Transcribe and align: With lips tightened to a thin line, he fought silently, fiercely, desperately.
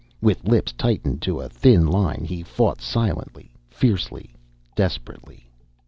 With 0.19 0.45
lips 0.45 0.71
tightened 0.73 1.21
to 1.21 1.39
a 1.41 1.47
thin 1.47 1.85
line, 1.85 2.23
he 2.25 2.41
fought 2.41 2.81
silently, 2.81 3.53
fiercely, 3.69 4.31
desperately. 4.75 5.45